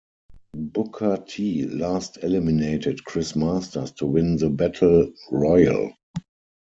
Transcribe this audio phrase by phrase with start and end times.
[0.55, 5.93] Booker T last eliminated Chris Masters to win the Battle Royal.